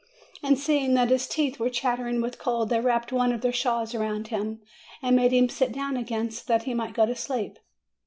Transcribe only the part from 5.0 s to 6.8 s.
made him sit down again, so that he